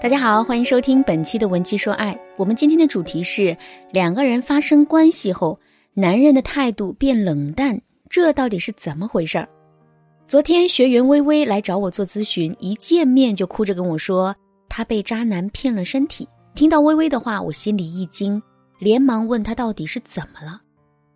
[0.00, 2.14] 大家好，欢迎收听本期的《文姬说爱》。
[2.36, 3.56] 我们今天的主题是
[3.90, 5.58] 两个人发生关系后，
[5.92, 9.48] 男人的态度变冷淡，这到底是怎么回事儿？
[10.28, 14.32] 昨天学员微微来找我做咨询，一见面就哭着跟我说，
[14.68, 16.28] 她被渣男骗了身体。
[16.54, 18.40] 听到微微的话，我心里一惊，
[18.78, 20.60] 连忙问她到底是怎么了。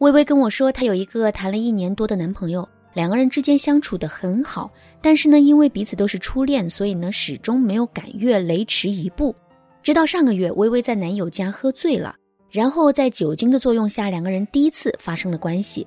[0.00, 2.68] 微微跟我说，她有一个谈了一年多的男朋友。
[2.96, 4.70] 两个人之间相处的很好，
[5.02, 9.34] 但是呢，因为彼此都是初恋，所以呢，始终没有敢越雷池一步。
[9.82, 12.16] 直到上个月，微微在男友家喝醉了，
[12.50, 15.86] 然后在酒精的作用下，两个人第一次发生了关系。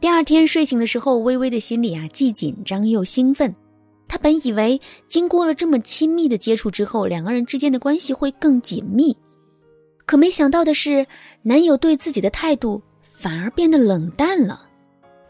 [0.00, 3.54] 第二天睡醒的时候，微微的心里啊，既紧张又兴奋。
[4.08, 9.16] 她本以为经过了这么亲密的接触之后，两个人之间的关系会更紧密，
[10.04, 11.06] 可没想到的是，
[11.42, 14.66] 男友对自己的态度反而变得冷淡了。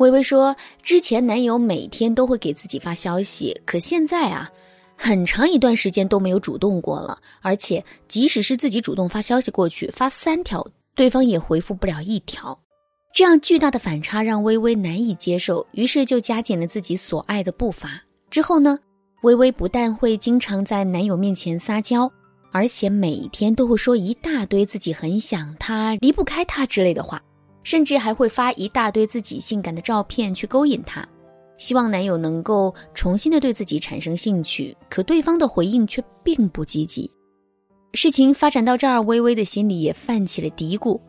[0.01, 4.51] 微微说：“之前男友每天都会给自己发消息，可现在啊，
[4.97, 7.19] 很长一段时间都没有主动过了。
[7.43, 12.59] 而且，即使是自己主动发消息过去，发三条，对方也回复不了一条。
[13.13, 18.03] 这样巨大的反差让微微难以接受，于是就加紧了自己所爱的步伐。
[18.31, 18.79] 之后呢，
[19.23, 22.11] 微微不但会经常在男友面前撒娇，
[22.53, 27.23] 而且每天都会说一大堆自己很想他、离不开他之类的话。”
[27.63, 31.07] 甚至还会发一大堆自己性感的照片去勾引他，
[31.59, 34.77] 希望男友能够重新的对自己产生兴趣。
[34.89, 37.11] 可对方的回应却并不积极。
[37.93, 41.01] 事情发展到这儿，微微的心里也泛起了嘀咕：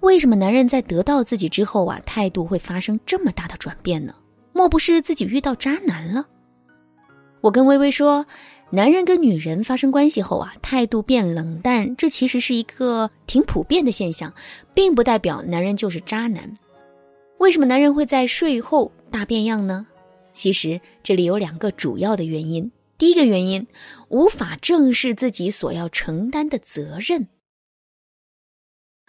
[0.00, 4.14] 为什么男人在得到自己之后啊，态度会发生这么大的转变呢？
[4.52, 6.26] 莫不是自己遇到渣男了？
[7.40, 8.26] 我跟微微说。
[8.70, 14.32] 男人跟女人发生关系后啊，态度变冷淡，这其实是一个挺普遍的现象，
[14.74, 16.52] 并不代表男人就是渣男。
[17.38, 19.86] 为什么男人会在睡后大变样呢？
[20.32, 22.70] 其实这里有两个主要的原因。
[22.98, 23.66] 第一个原因，
[24.08, 27.28] 无法正视自己所要承担的责任。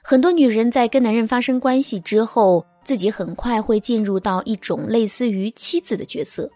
[0.03, 6.49] 很多女人在跟男人发生关系之后，自己很快会进入到一种类似于妻子的角色。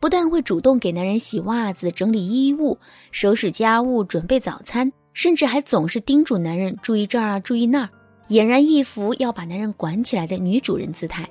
[0.00, 2.78] 不但会主动给男人洗袜子、整理衣物、
[3.10, 7.90] 收拾家务、准备早餐，甚至还总是叮嘱男人注意这儿啊、注意那儿，
[8.28, 11.28] 俨然一副要把男人管起来的女主人姿态。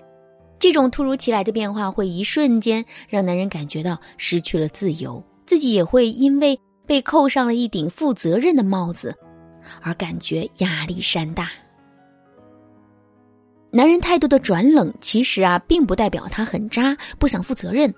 [0.59, 9.15] 这种突如其来的变化，会一瞬间让男人感觉到失去了自由，自己也会因为被扣上了一顶负责任的帽子，
[9.81, 11.49] 而感觉压力山大。
[13.69, 17.93] 男人态度的转冷，其实啊，并不代表他很渣，不想负责任。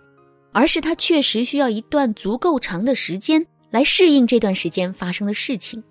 [0.52, 5.84] 而是他确实需要一段足够长的时间来适应这段时间发生的事情。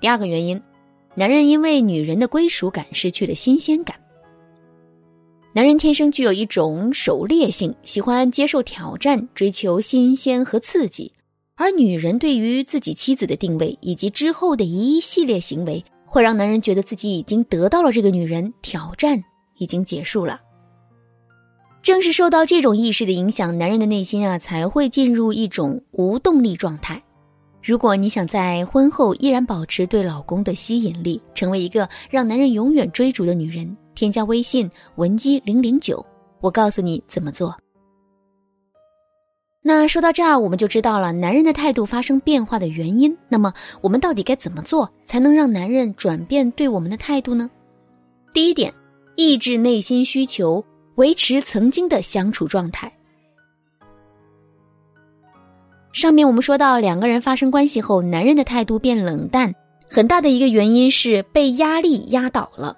[0.00, 0.60] 第二个原因，
[1.14, 3.96] 男人因为女人的归属感失去了新鲜感。
[5.54, 11.12] 男人天生具有一种狩猎性，喜欢接受挑战，追求新鲜和刺激；
[11.54, 19.22] 而女人对于自己妻子的定位以及之后的一系列行为，会让男人觉得自己已经得到了这个女人，挑战
[19.56, 20.40] 已经结束了。
[21.84, 27.00] 正是受到这种意识的影响，男人的内心啊才会进入一种无动力状态。
[27.62, 36.04] 如果你想在婚后依然保持对老公的吸引力，成为一个让男人永远追逐的女人，添加微信文姬零零九，
[36.40, 37.54] 我告诉你怎么做。
[39.62, 43.14] 那说到这儿，我们就知道了男人的态度发生变化的原因。
[43.28, 43.52] 那么
[43.82, 47.50] 我们到底该怎么做才能让男人转变对我们的态度呢？
[48.32, 48.72] 第一点，
[49.16, 50.64] 抑制内心需求。
[50.96, 52.92] 维持曾经的相处状态。
[55.92, 59.54] 上面我们说到，两个人发生关系后，男人的态度变冷淡，
[59.88, 62.76] 很大的一个原因是被压力压倒了。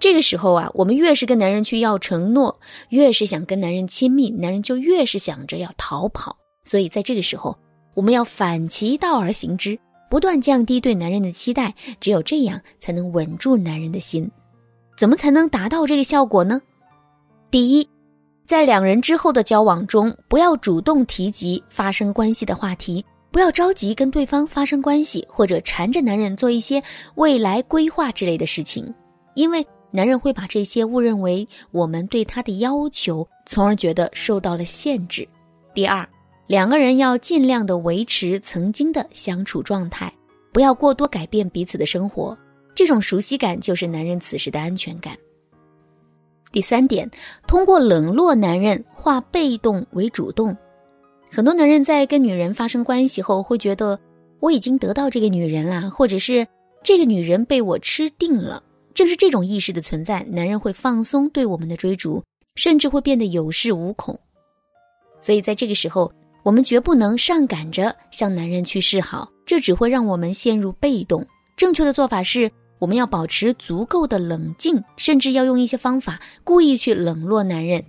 [0.00, 2.58] 这个时候啊，我们越是跟男人去要承诺，
[2.88, 6.36] 越是想跟男人亲密，男人就越是想着要逃跑。
[6.64, 7.56] 所以在这个时候，
[7.94, 9.78] 我们要反其道而行之，
[10.10, 14.28] 不断降低对男人的期待，只有这样才能稳住男人的心。
[14.96, 16.60] 怎么才能达到这个效果呢？
[17.50, 17.88] 第一，
[18.46, 26.80] 在两人之后的交往中，不要主动提及发生关系的话题，不要着急跟对方发生关系，或者缠着男人做一些
[27.16, 28.94] 未来规划之类的事情，
[29.34, 35.26] 因为男人会把这些误认为我们对他的要求，从而觉得受到了限制。
[35.74, 36.08] 第二，
[36.46, 40.12] 两个人要尽量的维持曾经的相处状态，
[40.52, 42.38] 不要过多改变彼此的生活，
[42.76, 45.16] 这种熟悉感就是男人此时的安全感。
[46.52, 47.10] 第三点，
[47.46, 50.56] 通过冷落男人化被动为主动。
[51.30, 53.98] 很多男人在跟女人发生关系后，会觉得
[54.40, 56.46] 我已经得到这个女人啦，或者是
[56.82, 58.62] 这个女人被我吃定了。
[58.92, 62.22] 正是这种意识的存在，男人会放松对我们的追逐，
[62.56, 64.18] 甚至会变得有恃无恐。
[65.20, 66.12] 所以在这个时候，
[66.42, 71.24] 我们绝不能上赶着向男人去示好，这只会让我们陷入被动。
[71.56, 77.84] 正确的做法是，我们要保持足够的冷静，甚至要用一些方法故意去冷落男人。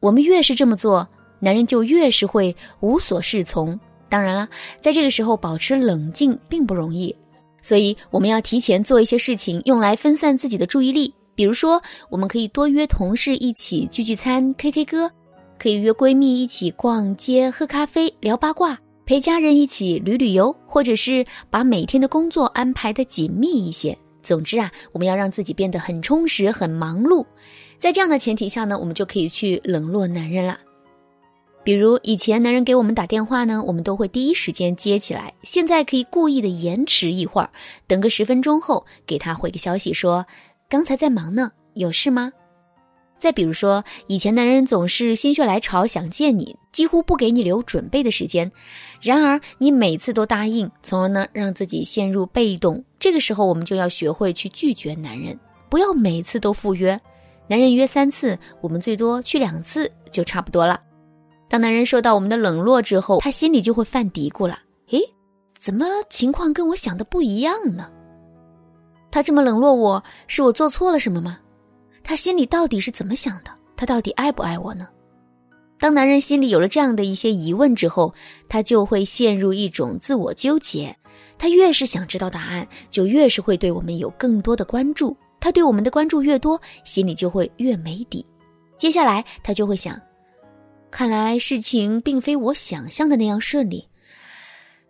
[0.00, 1.06] 我们越是这么做，
[1.40, 3.78] 男人就越是会无所适从。
[4.08, 4.48] 当然了，
[4.80, 7.14] 在这个时候保持冷静并不容易，
[7.60, 11.12] 所以我们要提前做一些事情，用来分散自己的注意力。
[11.34, 15.10] 比如说，我们可以多约同事一起聚聚餐、K K 歌。
[15.58, 23.96] 可以约闺蜜一起逛街、喝咖啡、聊八卦，陪家人一起旅旅游，或者是把每天的工作安排的紧密一些。
[24.26, 27.24] 总之啊，我们要让自己变得很充实、很忙碌。
[27.78, 30.58] 在这样的前提下呢，我们就可以去冷落男人了。
[31.62, 37.50] 比如以前男人给我们打电话呢，我们都会第一时间接起来，现在可以故意的延迟一会儿，
[37.86, 40.26] 等个十分钟后给他回个消息说
[40.68, 42.32] ：“刚才在忙呢，有事吗？”
[43.18, 48.52] 再比如说，以前男人总是心血来潮想见你，几乎不给你留准备的时间，
[49.00, 52.84] 然而你每次都答应，从而呢让自己陷入被动。
[53.06, 55.38] 这个时候，我们就要学会去拒绝男人，
[55.68, 57.00] 不要每次都赴约。
[57.46, 60.82] 男人约三次，我们最多去两次就差不多了。
[61.48, 64.58] 当男人受到我们的冷落之后，他心里就会犯嘀咕了：
[64.88, 65.00] 诶，
[65.56, 67.88] 怎么情况跟我想的不一样呢？
[69.12, 71.38] 他这么冷落我，是我做错了什么吗？
[72.02, 73.52] 他心里到底是怎么想的？
[73.76, 74.88] 他到底爱不爱我呢？
[75.78, 78.14] 当男人心里有了这样的一些疑问之后，
[78.48, 80.96] 他就会陷入一种自我纠结。
[81.38, 85.16] 他越是想知道答案，就越是会对我们有更多的关注。
[85.38, 88.24] 他对我们的关注越多，心里就会越没底。
[88.78, 90.00] 接下来他就会想：
[90.90, 93.86] 看来事情并非我想象的那样顺利，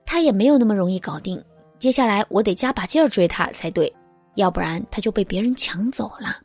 [0.05, 1.43] 他也没有那么容易搞定。
[1.81, 3.93] 接下来我得加把劲儿追他才对，
[4.37, 6.39] 要不然他就被别人抢走了。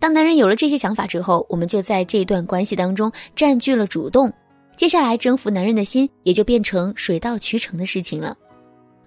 [0.00, 4.32] 当男人有了这些想法之后，我们就在这段关系当中占据了主动。
[4.76, 8.36] 接下来征服男人的心也就变成水到渠成的事情了。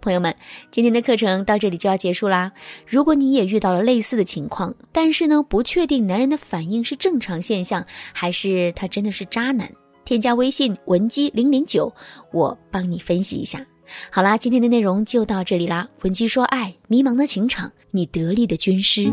[0.01, 0.35] 朋友们，
[0.69, 2.51] 今天的课程到这里就要结束啦。
[2.85, 9.71] 如果你也遇到了类似的情况，但是呢不确定男人的反应是正常现象，还是他真的是渣男，
[10.03, 11.93] 添加微信文姬零零九，
[12.33, 13.65] 我帮你分析一下。
[14.09, 15.87] 好啦，今天的内容就到这里啦。
[16.01, 19.09] 文姬说爱，迷茫的情场，你得力的军师。